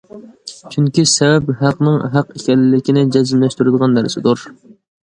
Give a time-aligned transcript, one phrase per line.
[0.75, 4.53] چۈنكى، سەۋەب ھەقنىڭ ھەق ئىكەنلىكىنى جەزملەشتۈرىدىغان نەرسىدۇر.